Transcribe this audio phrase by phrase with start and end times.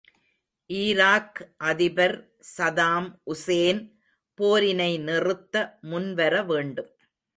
[0.69, 1.39] Iraq
[1.57, 2.15] அதிபர்
[2.57, 3.81] Saddam Hussein
[4.39, 5.55] போரினை நிறுத்த
[5.91, 6.91] முன்வர வேண்டும்.